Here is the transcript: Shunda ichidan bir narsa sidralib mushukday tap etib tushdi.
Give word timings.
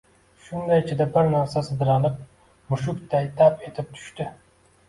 Shunda 0.45 0.77
ichidan 0.83 1.11
bir 1.17 1.29
narsa 1.33 1.63
sidralib 1.67 2.17
mushukday 2.75 3.29
tap 3.43 3.63
etib 3.71 3.93
tushdi. 4.01 4.29